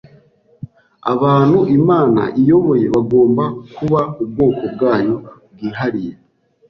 [1.13, 3.43] Abantu Imana iyoboye bagomba
[3.75, 5.15] kuba ubwoko bwayo
[5.53, 6.13] bwihariye.